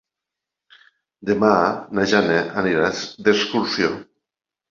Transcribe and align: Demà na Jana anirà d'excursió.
Demà 1.31 1.51
na 1.99 2.07
Jana 2.13 2.39
anirà 2.63 2.89
d'excursió. 3.27 3.93